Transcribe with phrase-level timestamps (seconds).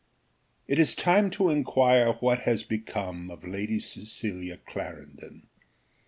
[0.67, 5.45] It is time to inquire what has become of Lady Cecilia Clarendon.